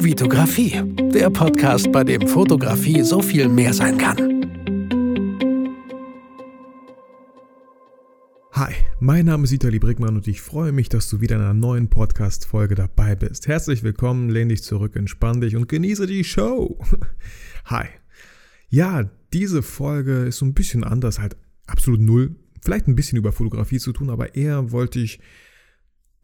[0.00, 0.80] Vitografie,
[1.12, 4.16] der Podcast, bei dem Fotografie so viel mehr sein kann.
[8.52, 11.52] Hi, mein Name ist Vitali Brickmann und ich freue mich, dass du wieder in einer
[11.52, 13.48] neuen Podcast-Folge dabei bist.
[13.48, 16.78] Herzlich willkommen, lehn dich zurück, entspann dich und genieße die Show.
[17.64, 17.86] Hi.
[18.68, 21.36] Ja, diese Folge ist so ein bisschen anders, halt
[21.66, 22.36] absolut null.
[22.62, 25.18] Vielleicht ein bisschen über Fotografie zu tun, aber eher wollte ich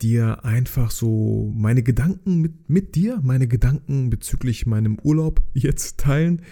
[0.02, 6.42] dir einfach so meine Gedanken mit, mit dir, meine Gedanken bezüglich meinem Urlaub jetzt teilen.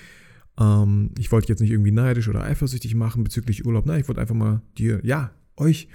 [0.59, 3.87] Ähm, ich wollte jetzt nicht irgendwie neidisch oder eifersüchtig machen bezüglich Urlaub.
[3.87, 5.89] Nein, ich wollte einfach mal dir, ja, euch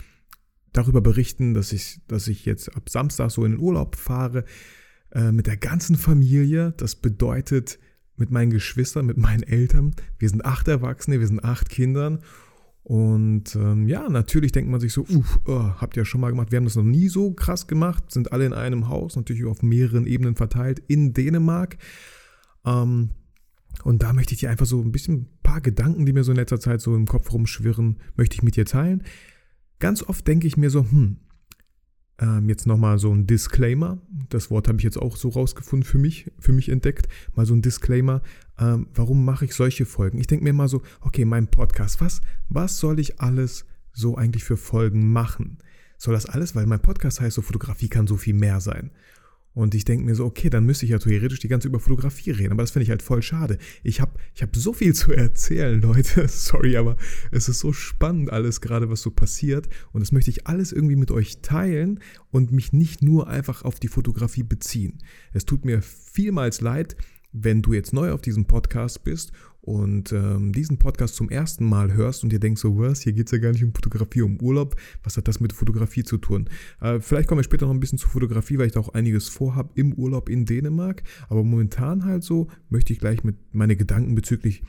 [0.73, 4.45] darüber berichten, dass ich, dass ich jetzt ab Samstag so in den Urlaub fahre
[5.11, 6.73] äh, mit der ganzen Familie.
[6.77, 7.79] Das bedeutet
[8.17, 9.95] mit meinen Geschwistern, mit meinen Eltern.
[10.19, 12.19] Wir sind acht Erwachsene, wir sind acht Kindern
[12.87, 16.53] und ähm, ja, natürlich denkt man sich so, uff, oh, habt ihr schon mal gemacht.
[16.53, 19.61] Wir haben das noch nie so krass gemacht, sind alle in einem Haus, natürlich auf
[19.61, 21.75] mehreren Ebenen verteilt in Dänemark.
[22.65, 23.09] Ähm,
[23.83, 26.31] und da möchte ich dir einfach so ein bisschen ein paar Gedanken, die mir so
[26.31, 29.03] in letzter Zeit so im Kopf rumschwirren, möchte ich mit dir teilen.
[29.79, 31.17] Ganz oft denke ich mir so, hm,
[32.19, 33.99] ähm, jetzt nochmal so ein Disclaimer.
[34.29, 37.07] Das Wort habe ich jetzt auch so rausgefunden für mich, für mich entdeckt.
[37.35, 38.21] Mal so ein Disclaimer.
[38.59, 40.17] Ähm, warum mache ich solche Folgen?
[40.17, 44.43] Ich denke mir mal so, okay, mein Podcast, was, was soll ich alles so eigentlich
[44.43, 45.59] für Folgen machen?
[45.97, 48.91] Soll das alles, weil mein Podcast heißt so, Fotografie kann so viel mehr sein.
[49.57, 52.29] Und ich denke mir so, okay, dann müsste ich ja theoretisch die ganze über Fotografie
[52.29, 52.51] reden.
[52.51, 53.57] Aber das finde ich halt voll schade.
[53.81, 56.27] Ich habe ich hab so viel zu erzählen, Leute.
[56.27, 56.95] Sorry, aber
[57.31, 59.67] es ist so spannend alles gerade, was so passiert.
[59.93, 63.79] Und das möchte ich alles irgendwie mit euch teilen und mich nicht nur einfach auf
[63.79, 64.99] die Fotografie beziehen.
[65.33, 66.95] Es tut mir vielmals leid,
[67.31, 69.31] wenn du jetzt neu auf diesem Podcast bist
[69.67, 73.25] und ähm, diesen Podcast zum ersten Mal hörst und dir denkst so, was, hier geht
[73.25, 76.49] es ja gar nicht um Fotografie, um Urlaub, was hat das mit Fotografie zu tun?
[76.79, 79.27] Äh, vielleicht kommen wir später noch ein bisschen zu Fotografie, weil ich da auch einiges
[79.27, 84.15] vorhabe im Urlaub in Dänemark, aber momentan halt so möchte ich gleich mit meine Gedanken
[84.15, 84.63] bezüglich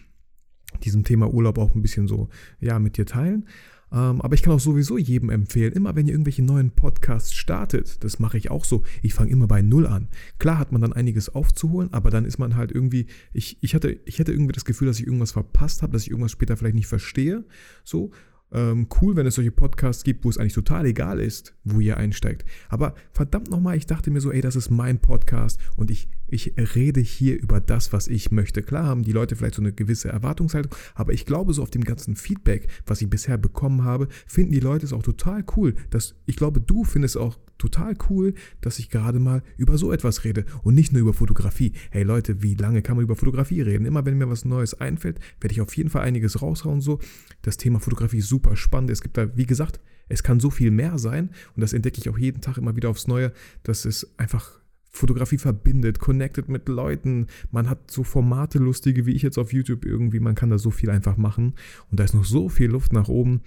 [0.83, 3.47] diesem Thema Urlaub auch ein bisschen so, ja, mit dir teilen.
[3.93, 8.05] Ähm, aber ich kann auch sowieso jedem empfehlen, immer wenn ihr irgendwelche neuen Podcasts startet,
[8.05, 10.09] das mache ich auch so, ich fange immer bei Null an.
[10.39, 13.99] Klar hat man dann einiges aufzuholen, aber dann ist man halt irgendwie, ich, ich, hatte,
[14.05, 16.75] ich hatte irgendwie das Gefühl, dass ich irgendwas verpasst habe, dass ich irgendwas später vielleicht
[16.75, 17.45] nicht verstehe.
[17.85, 18.11] So,
[18.53, 21.97] ähm, cool, wenn es solche Podcasts gibt, wo es eigentlich total egal ist, wo ihr
[21.97, 22.45] einsteigt.
[22.69, 26.55] Aber verdammt nochmal, ich dachte mir so, ey, das ist mein Podcast und ich, ich
[26.57, 28.63] rede hier über das, was ich möchte.
[28.63, 31.85] Klar haben die Leute vielleicht so eine gewisse Erwartungshaltung, aber ich glaube, so auf dem
[31.85, 35.75] ganzen Feedback, was ich bisher bekommen habe, finden die Leute es auch total cool.
[35.91, 40.25] Dass, ich glaube, du findest auch total cool, dass ich gerade mal über so etwas
[40.25, 41.73] rede und nicht nur über Fotografie.
[41.91, 43.85] Hey Leute, wie lange kann man über Fotografie reden?
[43.85, 46.81] Immer wenn mir was Neues einfällt, werde ich auf jeden Fall einiges raushauen.
[46.81, 47.01] So,
[47.43, 48.91] das Thema Fotografie ist super spannend.
[48.91, 52.09] Es gibt da, wie gesagt, es kann so viel mehr sein und das entdecke ich
[52.09, 53.33] auch jeden Tag immer wieder aufs Neue,
[53.63, 54.59] dass es einfach
[54.91, 57.27] Fotografie verbindet, connected mit Leuten.
[57.51, 60.19] Man hat so Formate lustige wie ich jetzt auf YouTube irgendwie.
[60.19, 61.55] Man kann da so viel einfach machen
[61.91, 63.43] und da ist noch so viel Luft nach oben.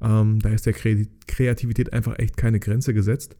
[0.00, 3.36] Ähm, da ist der Kreativität einfach echt keine Grenze gesetzt.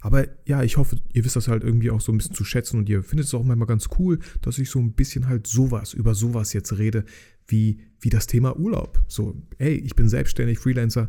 [0.00, 2.78] Aber ja, ich hoffe, ihr wisst das halt irgendwie auch so ein bisschen zu schätzen
[2.78, 5.94] und ihr findet es auch manchmal ganz cool, dass ich so ein bisschen halt sowas,
[5.94, 7.04] über sowas jetzt rede,
[7.46, 9.02] wie, wie das Thema Urlaub.
[9.08, 11.08] So, ey, ich bin selbstständig, Freelancer.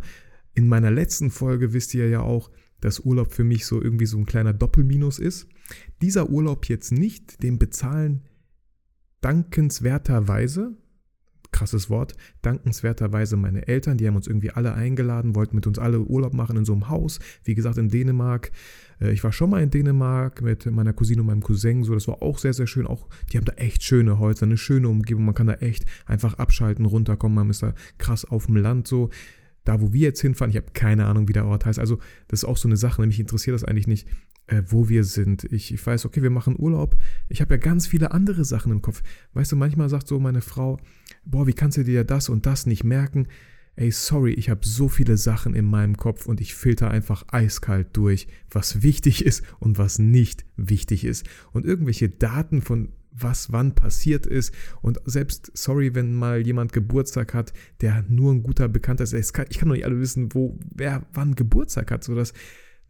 [0.53, 4.17] In meiner letzten Folge wisst ihr ja auch, dass Urlaub für mich so irgendwie so
[4.17, 5.47] ein kleiner Doppelminus ist.
[6.01, 8.21] Dieser Urlaub jetzt nicht, den bezahlen
[9.21, 10.77] dankenswerterweise,
[11.55, 16.01] krasses Wort, dankenswerterweise meine Eltern, die haben uns irgendwie alle eingeladen, wollten mit uns alle
[16.01, 18.51] Urlaub machen in so einem Haus, wie gesagt in Dänemark.
[18.99, 22.09] Äh, ich war schon mal in Dänemark mit meiner Cousine und meinem Cousin, so das
[22.09, 22.85] war auch sehr, sehr schön.
[22.85, 26.33] Auch die haben da echt schöne Häuser, eine schöne Umgebung, man kann da echt einfach
[26.33, 29.09] abschalten, runterkommen, man ist da krass auf dem Land so.
[29.63, 31.79] Da, wo wir jetzt hinfahren, ich habe keine Ahnung, wie der Ort heißt.
[31.79, 34.07] Also, das ist auch so eine Sache, mich interessiert das eigentlich nicht
[34.47, 35.43] äh, wo wir sind.
[35.45, 36.95] Ich, ich weiß, okay, wir machen Urlaub.
[37.29, 39.01] Ich habe ja ganz viele andere Sachen im Kopf.
[39.33, 40.79] Weißt du, manchmal sagt so meine Frau,
[41.25, 43.27] boah, wie kannst du dir das und das nicht merken?
[43.77, 47.89] Ey, sorry, ich habe so viele Sachen in meinem Kopf und ich filter einfach eiskalt
[47.93, 51.27] durch, was wichtig ist und was nicht wichtig ist.
[51.51, 54.53] Und irgendwelche Daten von was wann passiert ist.
[54.81, 59.13] Und selbst, sorry, wenn mal jemand Geburtstag hat, der nur ein guter Bekannter ist.
[59.13, 62.03] Ich kann, ich doch nicht alle wissen, wo, wer wann Geburtstag hat.
[62.03, 62.33] So dass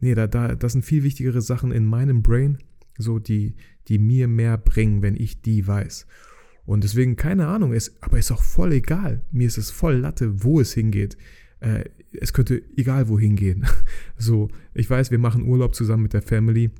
[0.00, 2.58] nee, da, da, das sind viel wichtigere Sachen in meinem Brain,
[2.98, 3.54] so die,
[3.88, 6.06] die mir mehr bringen, wenn ich die weiß.
[6.64, 9.22] Und deswegen, keine Ahnung, es, aber ist auch voll egal.
[9.30, 11.16] Mir ist es voll Latte, wo es hingeht.
[11.60, 13.66] Äh, es könnte egal wohin gehen.
[14.18, 16.70] So, ich weiß, wir machen Urlaub zusammen mit der Family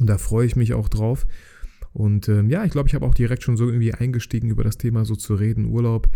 [0.00, 1.26] und da freue ich mich auch drauf.
[1.92, 4.76] Und ähm, ja, ich glaube, ich habe auch direkt schon so irgendwie eingestiegen, über das
[4.76, 5.66] Thema so zu reden.
[5.66, 6.08] Urlaub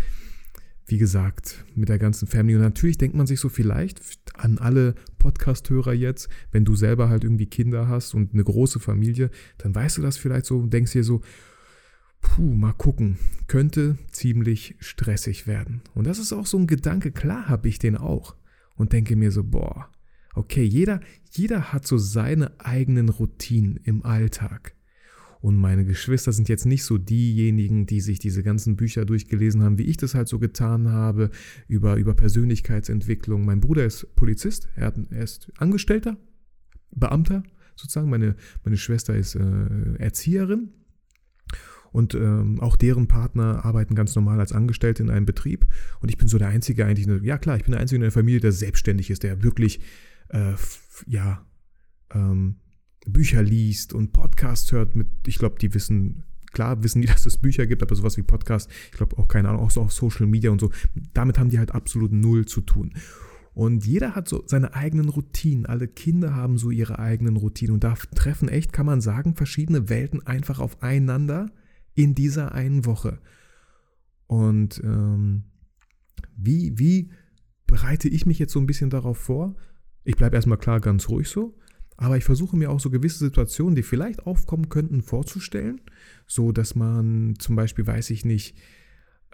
[0.90, 2.56] wie gesagt, mit der ganzen Family.
[2.56, 4.00] Und natürlich denkt man sich so vielleicht
[4.34, 9.30] an alle Podcast-Hörer jetzt, wenn du selber halt irgendwie Kinder hast und eine große Familie,
[9.58, 11.20] dann weißt du das vielleicht so und denkst dir so,
[12.20, 15.82] puh, mal gucken, könnte ziemlich stressig werden.
[15.94, 18.34] Und das ist auch so ein Gedanke, klar habe ich den auch.
[18.74, 19.90] Und denke mir so, boah,
[20.34, 21.00] okay, jeder,
[21.30, 24.74] jeder hat so seine eigenen Routinen im Alltag.
[25.40, 29.78] Und meine Geschwister sind jetzt nicht so diejenigen, die sich diese ganzen Bücher durchgelesen haben,
[29.78, 31.30] wie ich das halt so getan habe,
[31.66, 33.44] über, über Persönlichkeitsentwicklung.
[33.44, 36.18] Mein Bruder ist Polizist, er, hat, er ist Angestellter,
[36.90, 37.42] Beamter
[37.74, 38.10] sozusagen.
[38.10, 40.70] Meine, meine Schwester ist äh, Erzieherin.
[41.92, 45.66] Und ähm, auch deren Partner arbeiten ganz normal als Angestellte in einem Betrieb.
[46.00, 48.12] Und ich bin so der Einzige eigentlich, ja klar, ich bin der Einzige in der
[48.12, 49.80] Familie, der selbstständig ist, der wirklich,
[50.28, 50.52] äh,
[51.06, 51.44] ja,
[52.14, 52.56] ähm,
[53.06, 57.38] Bücher liest und Podcasts hört mit, ich glaube, die wissen, klar wissen die, dass es
[57.38, 60.26] Bücher gibt, aber sowas wie Podcast, ich glaube auch keine Ahnung, auch so auf Social
[60.26, 60.70] Media und so,
[61.14, 62.92] damit haben die halt absolut null zu tun.
[63.52, 65.66] Und jeder hat so seine eigenen Routinen.
[65.66, 67.74] Alle Kinder haben so ihre eigenen Routinen.
[67.74, 71.50] Und da treffen echt, kann man sagen, verschiedene Welten einfach aufeinander
[71.94, 73.18] in dieser einen Woche.
[74.26, 75.44] Und ähm,
[76.36, 77.10] wie, wie
[77.66, 79.56] bereite ich mich jetzt so ein bisschen darauf vor?
[80.04, 81.58] Ich bleibe erstmal klar ganz ruhig so.
[82.00, 85.82] Aber ich versuche mir auch so gewisse Situationen, die vielleicht aufkommen könnten, vorzustellen.
[86.26, 88.56] So dass man zum Beispiel, weiß ich nicht,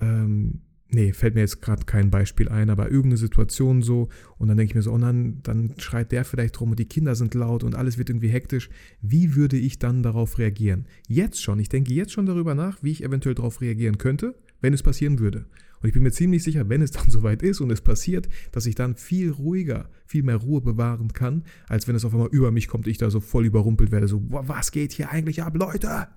[0.00, 4.56] ähm, nee, fällt mir jetzt gerade kein Beispiel ein, aber irgendeine Situation so und dann
[4.56, 7.34] denke ich mir so, oh dann, dann schreit der vielleicht rum und die Kinder sind
[7.34, 8.68] laut und alles wird irgendwie hektisch.
[9.00, 10.86] Wie würde ich dann darauf reagieren?
[11.06, 14.72] Jetzt schon, ich denke jetzt schon darüber nach, wie ich eventuell darauf reagieren könnte, wenn
[14.72, 15.46] es passieren würde.
[15.80, 18.66] Und ich bin mir ziemlich sicher, wenn es dann soweit ist und es passiert, dass
[18.66, 22.50] ich dann viel ruhiger, viel mehr Ruhe bewahren kann, als wenn es auf einmal über
[22.50, 26.08] mich kommt, ich da so voll überrumpelt werde, so, was geht hier eigentlich ab, Leute?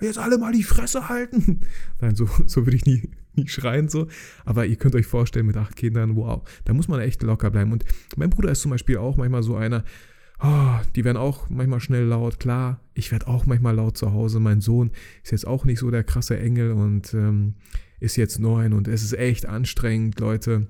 [0.00, 1.60] Jetzt alle mal die Fresse halten.
[2.00, 4.08] Nein, so, so würde ich nie, nie schreien, so.
[4.44, 7.70] Aber ihr könnt euch vorstellen, mit acht Kindern, wow, da muss man echt locker bleiben.
[7.70, 7.84] Und
[8.16, 9.84] mein Bruder ist zum Beispiel auch manchmal so einer,
[10.40, 12.40] oh, die werden auch manchmal schnell laut.
[12.40, 14.40] Klar, ich werde auch manchmal laut zu Hause.
[14.40, 14.90] Mein Sohn
[15.22, 17.54] ist jetzt auch nicht so der krasse Engel und ähm,
[18.00, 20.66] ist jetzt neun und es ist echt anstrengend, Leute.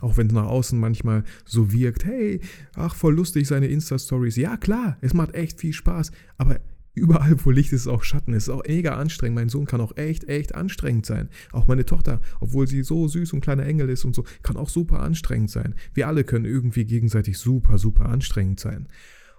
[0.00, 2.40] Auch wenn es nach außen manchmal so wirkt, hey,
[2.74, 4.36] ach, voll lustig seine Insta-Stories.
[4.36, 6.60] Ja, klar, es macht echt viel Spaß, aber
[6.96, 8.32] überall, wo Licht ist, auch Schatten.
[8.32, 9.36] Es ist auch mega anstrengend.
[9.36, 11.28] Mein Sohn kann auch echt, echt anstrengend sein.
[11.52, 14.68] Auch meine Tochter, obwohl sie so süß und kleiner Engel ist und so, kann auch
[14.68, 15.74] super anstrengend sein.
[15.94, 18.88] Wir alle können irgendwie gegenseitig super, super anstrengend sein.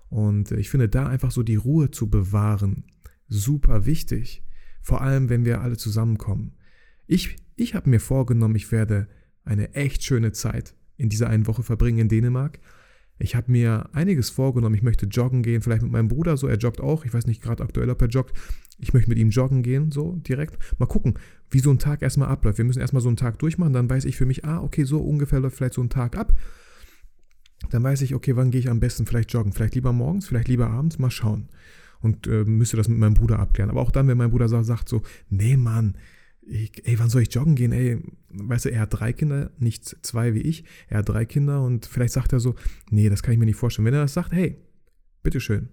[0.09, 2.85] Und ich finde da einfach so die Ruhe zu bewahren,
[3.27, 4.43] super wichtig.
[4.81, 6.53] Vor allem, wenn wir alle zusammenkommen.
[7.07, 9.07] Ich, ich habe mir vorgenommen, ich werde
[9.43, 12.59] eine echt schöne Zeit in dieser einen Woche verbringen in Dänemark.
[13.19, 14.75] Ich habe mir einiges vorgenommen.
[14.75, 16.47] Ich möchte joggen gehen, vielleicht mit meinem Bruder so.
[16.47, 17.05] Er joggt auch.
[17.05, 18.35] Ich weiß nicht gerade aktuell, ob er joggt.
[18.79, 20.57] Ich möchte mit ihm joggen gehen, so direkt.
[20.77, 21.15] Mal gucken,
[21.49, 22.59] wie so ein Tag erstmal abläuft.
[22.59, 23.73] Wir müssen erstmal so einen Tag durchmachen.
[23.73, 26.33] Dann weiß ich für mich, ah, okay, so ungefähr läuft vielleicht so ein Tag ab.
[27.71, 29.51] Dann weiß ich, okay, wann gehe ich am besten vielleicht joggen?
[29.51, 30.99] Vielleicht lieber morgens, vielleicht lieber abends.
[30.99, 31.49] Mal schauen.
[31.99, 33.71] Und äh, müsste das mit meinem Bruder abklären.
[33.71, 35.95] Aber auch dann, wenn mein Bruder sagt so, nee, Mann,
[36.49, 37.71] ich, ey, wann soll ich joggen gehen?
[37.71, 37.99] Ey,
[38.29, 40.63] weißt du, er hat drei Kinder, nicht zwei wie ich.
[40.87, 42.55] Er hat drei Kinder und vielleicht sagt er so,
[42.89, 43.85] nee, das kann ich mir nicht vorstellen.
[43.85, 44.57] Wenn er das sagt, hey,
[45.23, 45.69] bitteschön,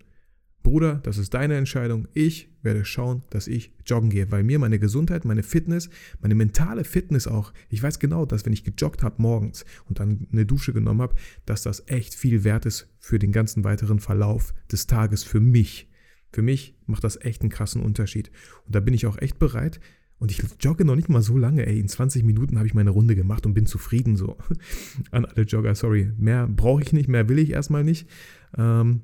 [0.65, 2.09] Bruder, das ist deine Entscheidung.
[2.15, 5.91] Ich werde schauen, dass ich joggen gehe, weil mir meine Gesundheit, meine Fitness,
[6.21, 10.27] meine mentale Fitness auch, ich weiß genau, dass wenn ich gejoggt habe morgens und dann
[10.33, 14.55] eine Dusche genommen habe, dass das echt viel wert ist für den ganzen weiteren Verlauf
[14.73, 15.91] des Tages für mich.
[16.33, 18.31] Für mich macht das echt einen krassen Unterschied.
[18.65, 19.81] Und da bin ich auch echt bereit,
[20.25, 21.79] und ich jogge noch nicht mal so lange, ey.
[21.79, 24.39] In 20 Minuten habe ich meine Runde gemacht und bin zufrieden so.
[25.11, 26.13] An alle Jogger, sorry.
[26.17, 28.09] Mehr brauche ich nicht, mehr will ich erstmal nicht.
[28.57, 29.03] Ähm,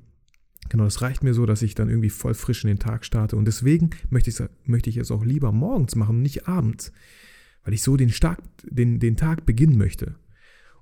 [0.70, 3.36] genau, das reicht mir so, dass ich dann irgendwie voll frisch in den Tag starte.
[3.36, 6.90] Und deswegen möchte ich, möchte ich es auch lieber morgens machen, nicht abends.
[7.64, 10.14] Weil ich so den, Stark, den, den Tag beginnen möchte.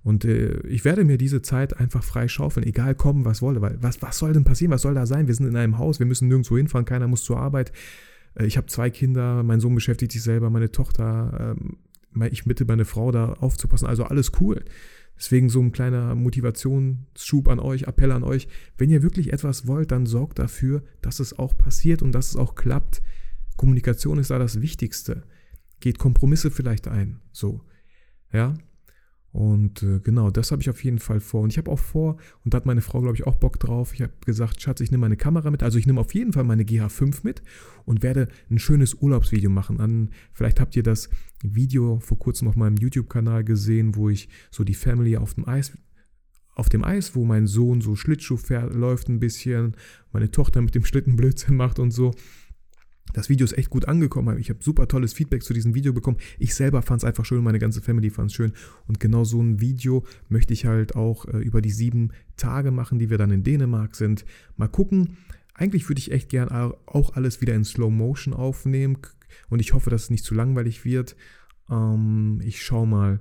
[0.05, 3.61] Und äh, ich werde mir diese Zeit einfach frei schaufeln, egal kommen, was wolle.
[3.61, 4.71] Weil was, was soll denn passieren?
[4.71, 5.27] Was soll da sein?
[5.27, 7.73] Wir sind in einem Haus, wir müssen nirgendwo hinfahren, keiner muss zur Arbeit.
[8.39, 11.77] Äh, ich habe zwei Kinder, mein Sohn beschäftigt sich selber, meine Tochter, ähm,
[12.31, 14.65] ich bitte meine Frau da aufzupassen, also alles cool.
[15.17, 18.49] Deswegen so ein kleiner Motivationsschub an euch, Appell an euch.
[18.77, 22.37] Wenn ihr wirklich etwas wollt, dann sorgt dafür, dass es auch passiert und dass es
[22.37, 23.03] auch klappt.
[23.57, 25.25] Kommunikation ist da das Wichtigste.
[25.81, 27.21] Geht Kompromisse vielleicht ein.
[27.33, 27.63] So.
[28.33, 28.55] Ja.
[29.39, 31.43] Und äh, genau, das habe ich auf jeden Fall vor.
[31.43, 33.95] Und ich habe auch vor, und da hat meine Frau, glaube ich, auch Bock drauf.
[33.95, 35.63] Ich habe gesagt, Schatz, ich nehme meine Kamera mit.
[35.63, 37.43] Also ich nehme auf jeden Fall meine GH5 mit
[37.85, 39.79] und werde ein schönes Urlaubsvideo machen.
[39.79, 41.09] An, vielleicht habt ihr das
[41.41, 45.79] Video vor kurzem auf meinem YouTube-Kanal gesehen, wo ich so die Family auf dem Eis
[46.57, 49.77] auf dem Eis, wo mein Sohn so Schlittschuh fährt, läuft ein bisschen,
[50.13, 52.13] meine Tochter mit dem Schlitten Blödsinn macht und so.
[53.13, 54.39] Das Video ist echt gut angekommen.
[54.39, 56.19] Ich habe super tolles Feedback zu diesem Video bekommen.
[56.39, 58.53] Ich selber fand es einfach schön, meine ganze Family fand es schön.
[58.87, 62.99] Und genau so ein Video möchte ich halt auch äh, über die sieben Tage machen,
[62.99, 64.25] die wir dann in Dänemark sind.
[64.57, 65.17] Mal gucken.
[65.55, 68.99] Eigentlich würde ich echt gern auch alles wieder in Slow Motion aufnehmen.
[69.49, 71.17] Und ich hoffe, dass es nicht zu langweilig wird.
[71.71, 73.21] Ähm, ich schaue mal.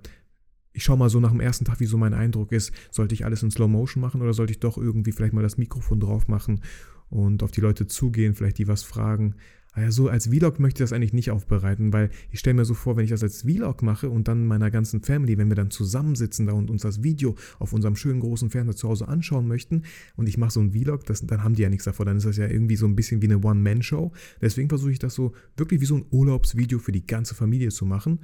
[0.74, 2.72] Ich schaue mal so nach dem ersten Tag, wie so mein Eindruck ist.
[2.92, 5.58] Sollte ich alles in Slow Motion machen oder sollte ich doch irgendwie vielleicht mal das
[5.58, 6.62] Mikrofon drauf machen
[7.10, 9.36] und auf die Leute zugehen, vielleicht die was fragen?
[9.80, 12.74] Ja, so als Vlog möchte ich das eigentlich nicht aufbereiten, weil ich stelle mir so
[12.74, 15.70] vor, wenn ich das als Vlog mache und dann meiner ganzen Family, wenn wir dann
[15.70, 19.84] zusammensitzen da und uns das Video auf unserem schönen großen Fernseher zu Hause anschauen möchten
[20.16, 22.26] und ich mache so ein Vlog, das, dann haben die ja nichts davon, dann ist
[22.26, 24.12] das ja irgendwie so ein bisschen wie eine One-Man-Show.
[24.42, 27.86] Deswegen versuche ich das so wirklich wie so ein Urlaubsvideo für die ganze Familie zu
[27.86, 28.20] machen.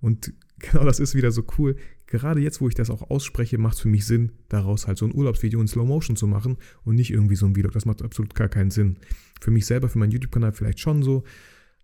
[0.00, 1.76] Und genau das ist wieder so cool
[2.10, 5.06] gerade jetzt, wo ich das auch ausspreche, macht es für mich Sinn, daraus halt so
[5.06, 7.72] ein Urlaubsvideo in Slow Motion zu machen und nicht irgendwie so ein Vlog.
[7.72, 8.98] Das macht absolut gar keinen Sinn.
[9.40, 11.24] Für mich selber, für meinen YouTube-Kanal vielleicht schon so,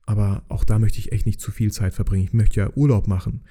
[0.03, 2.25] aber auch da möchte ich echt nicht zu viel Zeit verbringen.
[2.25, 3.45] Ich möchte ja Urlaub machen.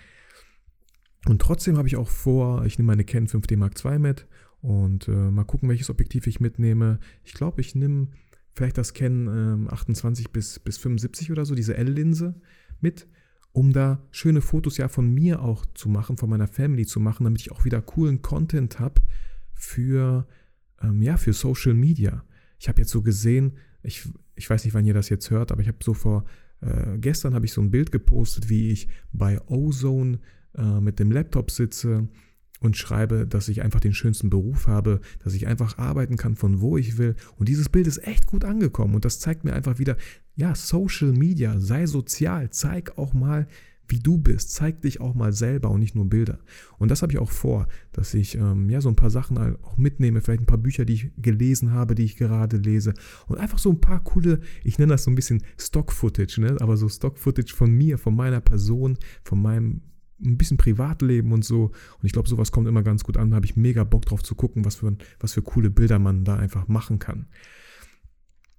[1.25, 4.27] Und trotzdem habe ich auch vor, ich nehme meine Canon 5D Mark II mit
[4.61, 6.99] und äh, mal gucken, welches Objektiv ich mitnehme.
[7.23, 8.09] Ich glaube, ich nehme
[8.53, 12.35] vielleicht das Canon äh, 28 bis, bis 75 oder so, diese L-Linse
[12.79, 13.07] mit
[13.55, 17.23] um da schöne Fotos ja von mir auch zu machen, von meiner Family zu machen,
[17.23, 19.01] damit ich auch wieder coolen Content habe
[19.53, 20.27] für,
[20.81, 22.25] ähm, ja, für Social Media.
[22.59, 25.61] Ich habe jetzt so gesehen, ich, ich weiß nicht, wann ihr das jetzt hört, aber
[25.61, 26.25] ich habe so vor,
[26.59, 30.19] äh, gestern habe ich so ein Bild gepostet, wie ich bei Ozone
[30.57, 32.09] äh, mit dem Laptop sitze
[32.59, 36.59] und schreibe, dass ich einfach den schönsten Beruf habe, dass ich einfach arbeiten kann von
[36.59, 37.15] wo ich will.
[37.37, 39.95] Und dieses Bild ist echt gut angekommen und das zeigt mir einfach wieder,
[40.35, 43.47] ja, Social Media, sei sozial, zeig auch mal,
[43.87, 46.39] wie du bist, zeig dich auch mal selber und nicht nur Bilder.
[46.77, 49.77] Und das habe ich auch vor, dass ich ähm, ja so ein paar Sachen auch
[49.77, 52.93] mitnehme, vielleicht ein paar Bücher, die ich gelesen habe, die ich gerade lese
[53.27, 56.57] und einfach so ein paar coole, ich nenne das so ein bisschen Stock-Footage, ne?
[56.59, 59.81] aber so Stock-Footage von mir, von meiner Person, von meinem
[60.23, 61.65] ein bisschen Privatleben und so.
[61.65, 63.31] Und ich glaube, sowas kommt immer ganz gut an.
[63.31, 66.23] Da habe ich mega Bock drauf zu gucken, was für, was für coole Bilder man
[66.23, 67.27] da einfach machen kann.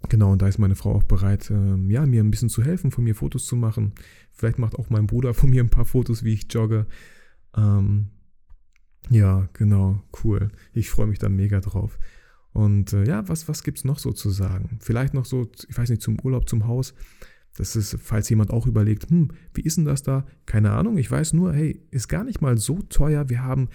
[0.08, 2.90] Genau, und da ist meine Frau auch bereit, ähm, ja, mir ein bisschen zu helfen,
[2.90, 3.92] von mir Fotos zu machen.
[4.32, 6.86] Vielleicht macht auch mein Bruder von mir ein paar Fotos, wie ich jogge.
[7.56, 8.10] Ähm,
[9.10, 10.50] ja, genau, cool.
[10.72, 11.98] Ich freue mich da mega drauf.
[12.52, 14.78] Und äh, ja, was, was gibt es noch so zu sagen?
[14.80, 16.94] Vielleicht noch so, ich weiß nicht, zum Urlaub, zum Haus.
[17.56, 20.26] Das ist, falls jemand auch überlegt, hm, wie ist denn das da?
[20.44, 23.28] Keine Ahnung, ich weiß nur, hey, ist gar nicht mal so teuer.
[23.28, 23.68] Wir haben,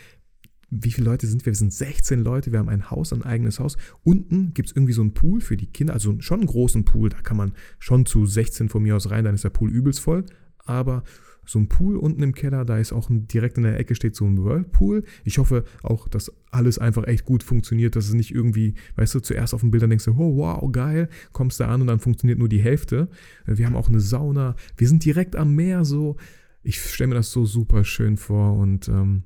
[0.72, 1.52] wie viele Leute sind wir?
[1.52, 3.78] Wir sind 16 Leute, wir haben ein Haus, ein eigenes Haus.
[4.04, 7.10] Unten gibt es irgendwie so einen Pool für die Kinder, also schon einen großen Pool,
[7.10, 10.00] da kann man schon zu 16 von mir aus rein, dann ist der Pool übelst
[10.00, 10.26] voll.
[10.64, 11.04] Aber
[11.46, 14.16] so ein Pool unten im Keller, da ist auch ein, direkt in der Ecke steht
[14.16, 15.04] so ein Whirlpool.
[15.26, 19.20] Ich hoffe auch, dass alles einfach echt gut funktioniert, dass es nicht irgendwie, weißt du,
[19.20, 22.40] zuerst auf den Bildern denkst du, oh wow, geil, kommst da an und dann funktioniert
[22.40, 23.10] nur die Hälfte.
[23.46, 26.16] Wir haben auch eine Sauna, wir sind direkt am Meer so.
[26.64, 29.24] Ich stelle mir das so super schön vor und ähm,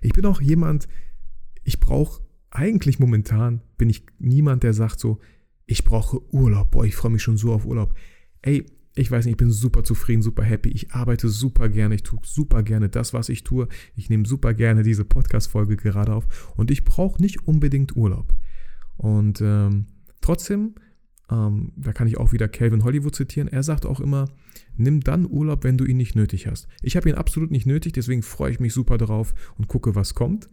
[0.00, 0.88] ich bin auch jemand,
[1.62, 5.18] ich brauche eigentlich momentan, bin ich niemand, der sagt so,
[5.66, 7.94] ich brauche Urlaub, boah, ich freue mich schon so auf Urlaub.
[8.42, 8.64] Ey,
[8.96, 10.68] ich weiß nicht, ich bin super zufrieden, super happy.
[10.68, 13.66] Ich arbeite super gerne, ich tue super gerne das, was ich tue.
[13.96, 18.34] Ich nehme super gerne diese Podcast-Folge gerade auf und ich brauche nicht unbedingt Urlaub.
[18.96, 19.86] Und ähm,
[20.20, 20.74] trotzdem,
[21.30, 24.26] ähm, da kann ich auch wieder Calvin Hollywood zitieren, er sagt auch immer,
[24.76, 26.68] nimm dann Urlaub, wenn du ihn nicht nötig hast.
[26.82, 30.14] Ich habe ihn absolut nicht nötig, deswegen freue ich mich super darauf und gucke, was
[30.14, 30.48] kommt.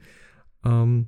[0.63, 1.07] Ähm,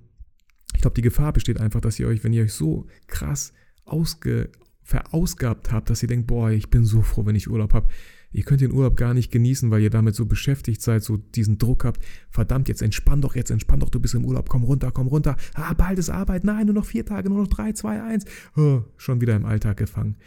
[0.75, 3.53] ich glaube, die Gefahr besteht einfach, dass ihr euch, wenn ihr euch so krass
[3.85, 4.49] ausge,
[4.81, 7.87] verausgabt habt, dass ihr denkt, boah, ich bin so froh, wenn ich Urlaub habe.
[8.33, 11.59] Ihr könnt den Urlaub gar nicht genießen, weil ihr damit so beschäftigt seid, so diesen
[11.59, 12.03] Druck habt.
[12.29, 15.37] Verdammt, jetzt entspann doch, jetzt entspann doch, du bist im Urlaub, komm runter, komm runter.
[15.53, 18.25] Ah, bald ist Arbeit, nein, nur noch vier Tage, nur noch drei, zwei, eins.
[18.57, 20.17] Oh, schon wieder im Alltag gefangen.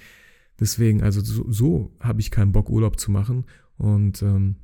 [0.60, 3.44] Deswegen, also so, so habe ich keinen Bock, Urlaub zu machen.
[3.76, 4.56] Und ähm,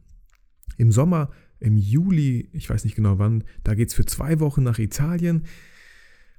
[0.78, 4.62] im Sommer, im Juli, ich weiß nicht genau wann, da geht es für zwei Wochen
[4.62, 5.42] nach Italien.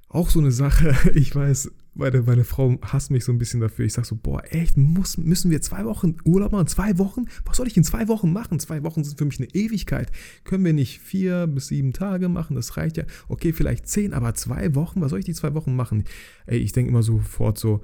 [0.08, 3.84] Auch so eine Sache, ich weiß, meine, meine Frau hasst mich so ein bisschen dafür.
[3.84, 6.66] Ich sage so, boah, echt, muss, müssen wir zwei Wochen Urlaub machen?
[6.66, 7.26] Zwei Wochen?
[7.44, 8.58] Was soll ich in zwei Wochen machen?
[8.58, 10.10] Zwei Wochen sind für mich eine Ewigkeit.
[10.44, 12.56] Können wir nicht vier bis sieben Tage machen?
[12.56, 13.04] Das reicht ja.
[13.28, 15.00] Okay, vielleicht zehn, aber zwei Wochen?
[15.00, 16.04] Was soll ich die zwei Wochen machen?
[16.46, 17.82] Ey, ich denke immer sofort so,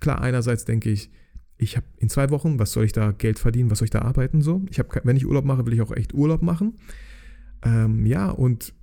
[0.00, 1.10] klar, einerseits denke ich,
[1.58, 3.70] ich habe in zwei Wochen, was soll ich da Geld verdienen?
[3.70, 4.42] Was soll ich da arbeiten?
[4.42, 6.78] So, ich habe, wenn ich Urlaub mache, will ich auch echt Urlaub machen.
[7.64, 8.74] Ähm, ja, und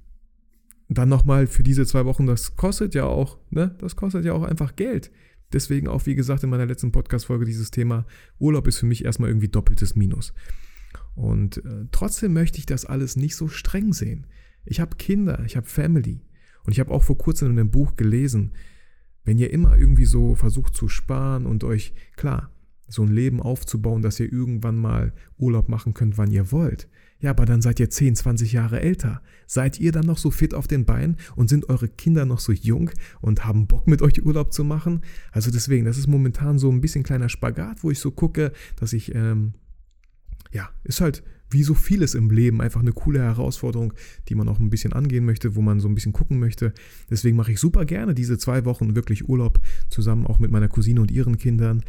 [0.90, 3.76] dann nochmal für diese zwei Wochen, das kostet ja auch, ne?
[3.80, 5.12] Das kostet ja auch einfach Geld.
[5.54, 8.06] Deswegen auch, wie gesagt, in meiner letzten Podcast-Folge dieses Thema,
[8.40, 10.34] Urlaub ist für mich erstmal irgendwie doppeltes Minus.
[11.16, 14.28] Und äh, trotzdem möchte ich das alles nicht so streng sehen.
[14.66, 16.22] Ich habe Kinder, ich habe Family.
[16.66, 18.54] Und ich habe auch vor kurzem in einem Buch gelesen,
[19.26, 22.52] wenn ihr immer irgendwie so versucht zu sparen und euch, klar,
[22.88, 26.88] so ein Leben aufzubauen, dass ihr irgendwann mal Urlaub machen könnt, wann ihr wollt.
[27.22, 29.22] Ja, aber dann seid ihr 10, 20 Jahre älter.
[29.46, 32.54] Seid ihr dann noch so fit auf den Beinen und sind eure Kinder noch so
[32.54, 35.02] jung und haben Bock mit euch Urlaub zu machen?
[35.32, 38.94] Also deswegen, das ist momentan so ein bisschen kleiner Spagat, wo ich so gucke, dass
[38.94, 39.54] ich, ähm,
[40.52, 43.94] ja, ist halt wie so vieles im Leben einfach eine coole Herausforderung,
[44.28, 46.74] die man auch ein bisschen angehen möchte, wo man so ein bisschen gucken möchte.
[47.10, 49.60] Deswegen mache ich super gerne diese zwei Wochen wirklich Urlaub
[49.90, 51.84] zusammen auch mit meiner Cousine und ihren Kindern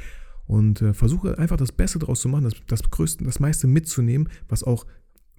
[0.46, 4.28] und äh, versuche einfach das Beste daraus zu machen, das, das Größte, das meiste mitzunehmen,
[4.49, 4.87] was auch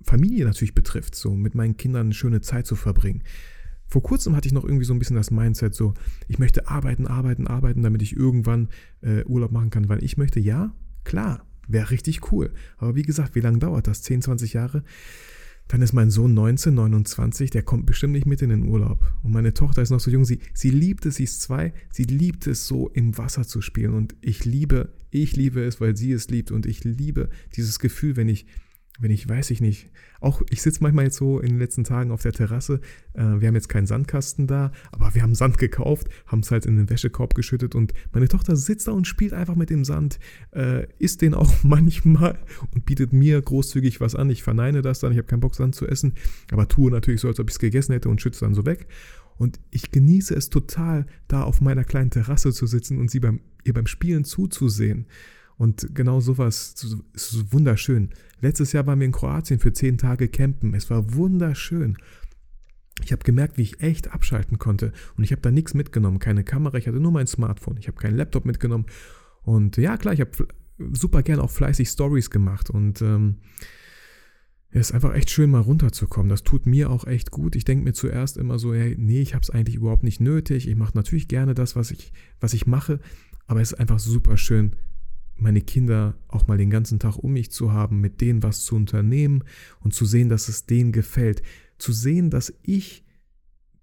[0.04, 3.24] Familie natürlich betrifft, so mit meinen Kindern eine schöne Zeit zu verbringen.
[3.88, 5.94] Vor kurzem hatte ich noch irgendwie so ein bisschen das Mindset, so,
[6.30, 8.70] ich möchte arbeiten, arbeiten, arbeiten, damit ich irgendwann
[9.02, 10.40] äh, Urlaub machen kann, wann ich möchte.
[10.40, 12.54] Ja, klar, wäre richtig cool.
[12.78, 14.02] Aber wie gesagt, wie lange dauert das?
[14.02, 14.84] 10, 20 Jahre?
[15.68, 19.14] Dann ist mein Sohn 19, 29, der kommt bestimmt nicht mit in den Urlaub.
[19.24, 22.04] Und meine Tochter ist noch so jung, sie, sie liebt es, sie ist zwei, sie
[22.04, 23.94] liebt es so im Wasser zu spielen.
[23.94, 26.52] Und ich liebe, ich liebe es, weil sie es liebt.
[26.52, 28.46] Und ich liebe dieses Gefühl, wenn ich
[29.02, 29.90] wenn ich, weiß ich nicht,
[30.20, 32.80] auch ich sitze manchmal jetzt so in den letzten Tagen auf der Terrasse,
[33.14, 36.66] äh, wir haben jetzt keinen Sandkasten da, aber wir haben Sand gekauft, haben es halt
[36.66, 40.20] in den Wäschekorb geschüttet und meine Tochter sitzt da und spielt einfach mit dem Sand,
[40.52, 42.38] äh, isst den auch manchmal
[42.74, 44.30] und bietet mir großzügig was an.
[44.30, 46.14] Ich verneine das dann, ich habe keinen Bock Sand zu essen,
[46.52, 48.88] aber tue natürlich so, als ob ich es gegessen hätte und schütze dann so weg.
[49.38, 53.40] Und ich genieße es total, da auf meiner kleinen Terrasse zu sitzen und sie beim,
[53.64, 55.08] ihr beim Spielen zuzusehen.
[55.62, 56.74] Und genau sowas
[57.14, 58.10] ist wunderschön.
[58.40, 60.74] Letztes Jahr waren wir in Kroatien für zehn Tage campen.
[60.74, 62.00] Es war wunderschön.
[63.04, 64.92] Ich habe gemerkt, wie ich echt abschalten konnte.
[65.18, 66.18] Und ich habe da nichts mitgenommen.
[66.18, 67.78] Keine Kamera, ich hatte nur mein Smartphone.
[67.78, 68.88] Ich habe keinen Laptop mitgenommen.
[69.44, 70.32] Und ja, klar, ich habe
[70.94, 72.72] super gern auch fleißig Stories gemacht.
[72.72, 73.36] Und ähm,
[74.72, 76.30] es ist einfach echt schön, mal runterzukommen.
[76.30, 77.56] Das tut mir auch echt gut.
[77.56, 80.68] Ich denke mir zuerst immer so, hey, nee, ich habe es eigentlich überhaupt nicht nötig.
[80.68, 83.00] Ich mache natürlich gerne das, was ich, was ich mache.
[83.46, 84.76] Aber es ist einfach super schön,
[85.42, 88.76] meine Kinder auch mal den ganzen Tag um mich zu haben, mit denen was zu
[88.76, 89.44] unternehmen
[89.80, 91.42] und zu sehen, dass es denen gefällt.
[91.78, 93.04] Zu sehen, dass ich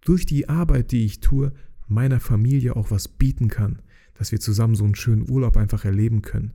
[0.01, 1.53] durch die Arbeit, die ich tue,
[1.89, 3.83] meiner Familie auch was bieten kann.
[4.15, 6.53] Dass wir zusammen so einen schönen Urlaub einfach erleben können.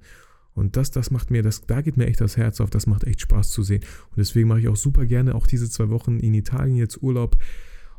[0.54, 3.04] Und das, das macht mir, das, da geht mir echt das Herz auf, das macht
[3.04, 3.82] echt Spaß zu sehen.
[4.12, 7.38] Und deswegen mache ich auch super gerne auch diese zwei Wochen in Italien jetzt Urlaub.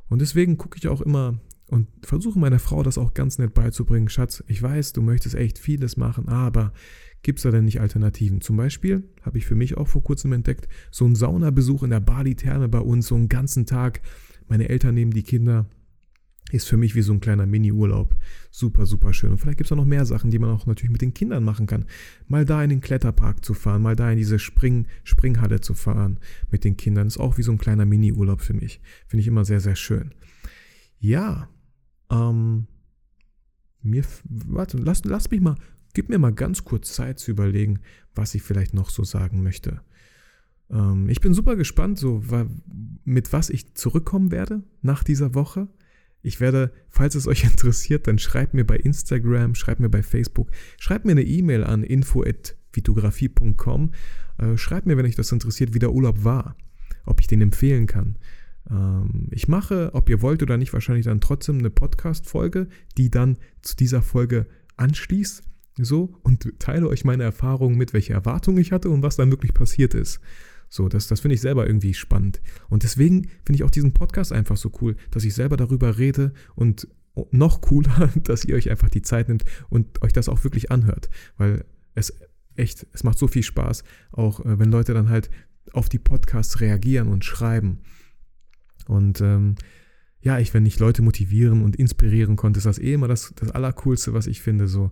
[0.09, 4.09] Und deswegen gucke ich auch immer und versuche meiner Frau das auch ganz nett beizubringen.
[4.09, 6.73] Schatz, ich weiß, du möchtest echt vieles machen, aber
[7.23, 8.41] gibt es da denn nicht Alternativen?
[8.41, 12.01] Zum Beispiel habe ich für mich auch vor kurzem entdeckt, so ein Saunabesuch in der
[12.01, 14.03] Bali-Therme bei uns, so einen ganzen Tag.
[14.47, 15.67] Meine Eltern nehmen die Kinder.
[16.53, 18.15] Ist für mich wie so ein kleiner Mini-Urlaub.
[18.51, 19.31] Super, super schön.
[19.31, 21.43] Und vielleicht gibt es auch noch mehr Sachen, die man auch natürlich mit den Kindern
[21.43, 21.87] machen kann.
[22.29, 26.21] Mal da in den Kletterpark zu fahren, mal da in diese Spring Springhalle zu fahren
[26.51, 27.07] mit den Kindern.
[27.07, 28.83] Ist auch wie so ein kleiner Mini-Urlaub für mich.
[29.07, 30.13] Finde ich immer sehr, sehr schön.
[30.99, 31.49] Ja,
[32.15, 32.67] ähm,
[33.83, 35.57] mir, warte, lass, lass mich mal,
[35.93, 37.81] gib mir mal ganz kurz Zeit zu überlegen,
[38.15, 39.81] was ich vielleicht noch so sagen möchte.
[40.71, 42.23] Ähm, ich bin super gespannt, so
[43.05, 45.69] mit was ich zurückkommen werde nach dieser Woche.
[46.23, 50.51] Ich werde, falls es euch interessiert, dann schreibt mir bei Instagram, schreibt mir bei Facebook,
[50.79, 53.93] schreibt mir eine E-Mail an info.vitografie.com.
[54.39, 56.57] Äh, schreibt mir, wenn euch das interessiert, wie der Urlaub war,
[57.05, 58.17] ob ich den empfehlen kann.
[58.75, 63.39] Ähm, ich mache, ob ihr wollt oder nicht, wahrscheinlich dann trotzdem eine Podcast-Folge, die dann
[63.63, 65.43] zu dieser Folge anschließt.
[65.77, 69.55] So, und teile euch meine Erfahrungen mit, welche Erwartungen ich hatte und was dann wirklich
[69.55, 70.21] passiert ist.
[70.69, 72.41] So, das, das finde ich selber irgendwie spannend.
[72.69, 76.33] Und deswegen finde ich auch diesen Podcast einfach so cool, dass ich selber darüber rede
[76.55, 76.89] und
[77.31, 81.11] noch cooler, dass ihr euch einfach die Zeit nimmt und euch das auch wirklich anhört.
[81.37, 82.15] Weil es
[82.57, 85.31] echt, es macht so viel Spaß, auch äh, wenn Leute dann halt
[85.73, 87.81] auf die Podcasts reagieren und schreiben.
[88.87, 89.57] Und ähm,
[90.21, 93.51] ja, ich, wenn ich Leute motivieren und inspirieren konnte, ist das eh immer das, das
[93.51, 94.69] Allercoolste, was ich finde.
[94.69, 94.91] So.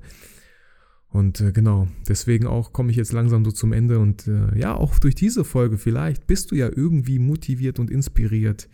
[1.09, 3.99] Und äh, genau, deswegen auch komme ich jetzt langsam so zum Ende.
[3.99, 8.69] Und äh, ja, auch durch diese Folge vielleicht bist du ja irgendwie motiviert und inspiriert,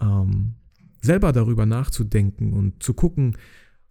[0.00, 0.54] ähm,
[1.02, 3.36] selber darüber nachzudenken und zu gucken,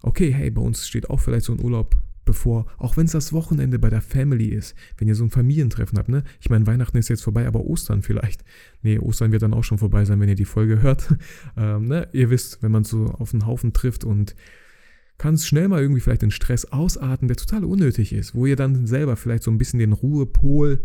[0.02, 1.96] okay, hey, bei uns steht auch vielleicht so ein Urlaub
[2.30, 5.98] bevor, auch wenn es das Wochenende bei der Family ist, wenn ihr so ein Familientreffen
[5.98, 6.24] habt, ne?
[6.40, 8.46] Ich meine, Weihnachten ist jetzt vorbei, aber Ostern vielleicht.
[8.84, 11.16] Nee, Ostern wird dann auch schon vorbei sein, wenn ihr die Folge hört.
[11.58, 12.08] ähm, ne?
[12.14, 14.36] Ihr wisst, wenn man so auf einen Haufen trifft und
[15.18, 18.56] kann es schnell mal irgendwie vielleicht den Stress ausarten, der total unnötig ist, wo ihr
[18.56, 20.84] dann selber vielleicht so ein bisschen den Ruhepol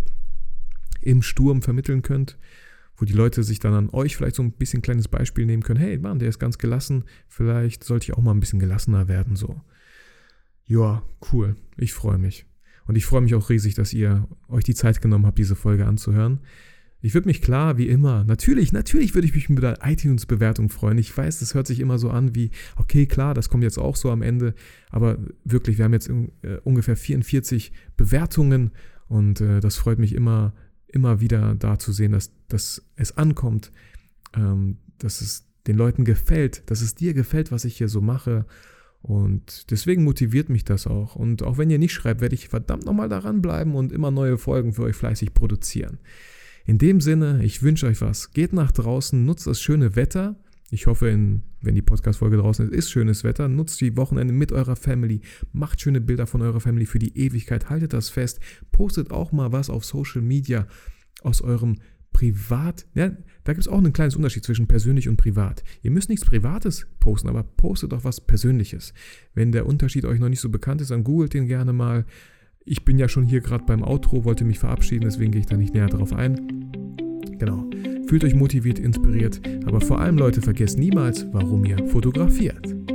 [1.03, 2.39] im Sturm vermitteln könnt,
[2.97, 5.79] wo die Leute sich dann an euch vielleicht so ein bisschen kleines Beispiel nehmen können.
[5.79, 9.37] Hey, Mann, der ist ganz gelassen, vielleicht sollte ich auch mal ein bisschen gelassener werden,
[9.37, 9.61] so.
[10.67, 11.57] Ja, cool.
[11.77, 12.47] Ich freue mich.
[12.87, 15.87] Und ich freue mich auch riesig, dass ihr euch die Zeit genommen habt, diese Folge
[15.87, 16.41] anzuhören.
[17.01, 20.97] Ich würde mich klar, wie immer, natürlich, natürlich würde ich mich mit der iTunes-Bewertung freuen.
[20.97, 23.97] Ich weiß, das hört sich immer so an wie, okay, klar, das kommt jetzt auch
[23.97, 24.55] so am Ende,
[24.89, 28.71] aber wirklich, wir haben jetzt äh, ungefähr 44 Bewertungen
[29.07, 30.55] und äh, das freut mich immer,
[30.89, 33.71] immer wieder da zu sehen, dass, dass es ankommt,
[34.35, 38.47] ähm, dass es den Leuten gefällt, dass es dir gefällt, was ich hier so mache.
[39.05, 41.15] Und deswegen motiviert mich das auch.
[41.15, 44.39] Und auch wenn ihr nicht schreibt, werde ich verdammt nochmal daran bleiben und immer neue
[44.39, 45.99] Folgen für euch fleißig produzieren.
[46.65, 48.33] In dem Sinne, ich wünsche euch was.
[48.33, 50.37] Geht nach draußen, nutzt das schöne Wetter.
[50.71, 53.47] Ich hoffe, in, wenn die Podcast-Folge draußen ist, ist schönes Wetter.
[53.47, 55.21] Nutzt die Wochenende mit eurer Family.
[55.53, 57.69] Macht schöne Bilder von eurer Family für die Ewigkeit.
[57.69, 58.41] Haltet das fest.
[58.73, 60.67] Postet auch mal was auf Social Media
[61.23, 61.77] aus eurem
[62.15, 62.87] Privat.
[62.95, 63.11] Ja,
[63.43, 65.63] da gibt es auch ein kleines Unterschied zwischen persönlich und privat.
[65.83, 68.95] Ihr müsst nichts Privates posten, aber postet doch was Persönliches.
[69.35, 72.07] Wenn der Unterschied euch noch nicht so bekannt ist, dann googelt den gerne mal.
[72.65, 75.59] Ich bin ja schon hier gerade beim Outro, wollte mich verabschieden, deswegen gehe ich da
[75.59, 76.71] nicht näher drauf ein.
[77.39, 77.69] Genau.
[78.07, 82.94] Fühlt euch motiviert, inspiriert, aber vor allem Leute, vergesst niemals, warum ihr fotografiert.